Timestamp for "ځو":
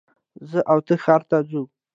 1.49-1.61